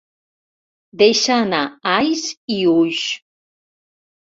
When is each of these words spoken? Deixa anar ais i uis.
Deixa 1.01 1.37
anar 1.43 1.61
ais 1.95 2.27
i 2.59 2.61
uis. 2.77 3.07